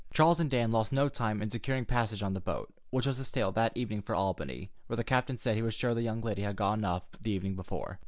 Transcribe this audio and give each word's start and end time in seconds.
Charles 0.11 0.39
and 0.39 0.49
Dan 0.49 0.71
lost 0.71 0.91
no 0.91 1.09
time 1.09 1.43
in 1.43 1.51
securing 1.51 1.85
passage 1.85 2.23
on 2.23 2.33
the 2.33 2.39
boat, 2.41 2.73
which 2.89 3.05
was 3.05 3.17
to 3.17 3.23
sail 3.23 3.51
that 3.51 3.77
evening 3.77 4.01
for 4.01 4.15
Albany, 4.15 4.71
where 4.87 4.97
the 4.97 5.03
captain 5.03 5.37
said 5.37 5.55
he 5.55 5.61
was 5.61 5.75
sure 5.75 5.93
the 5.93 6.01
young 6.01 6.21
lady 6.21 6.41
had 6.41 6.55
gotten 6.55 6.83
off 6.83 7.03
the 7.21 7.29
evening 7.29 7.55
before. 7.55 7.99